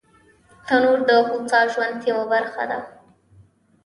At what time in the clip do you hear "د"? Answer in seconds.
1.09-1.11